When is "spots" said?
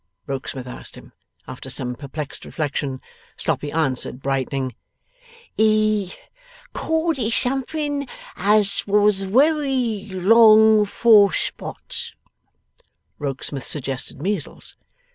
11.31-12.15